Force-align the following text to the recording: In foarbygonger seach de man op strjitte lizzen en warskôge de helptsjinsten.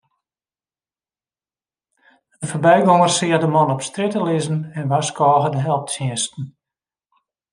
In 2.39 2.47
foarbygonger 2.49 3.11
seach 3.15 3.41
de 3.43 3.49
man 3.55 3.73
op 3.75 3.85
strjitte 3.89 4.21
lizzen 4.27 4.59
en 4.79 4.89
warskôge 4.93 5.49
de 5.53 5.61
helptsjinsten. 5.67 6.45